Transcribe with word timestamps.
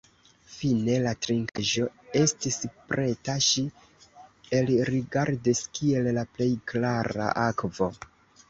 Fine 0.51 0.93
la 1.01 1.11
trinkaĵo 1.25 1.83
estis 2.21 2.57
preta; 2.93 3.35
ŝi 3.49 3.65
elrigardis 4.61 5.63
kiel 5.77 6.11
la 6.21 6.25
plej 6.35 6.53
klara 6.73 7.33
akvo. 7.47 7.95